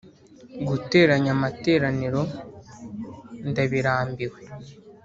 [0.67, 2.21] guteranya amateraniro
[3.49, 4.39] ndabirambiwe,